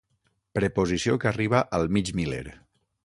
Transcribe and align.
Preposició 0.59 1.19
que 1.23 1.29
arriba 1.33 1.61
al 1.81 1.87
mig 1.99 2.11
miler. 2.21 2.43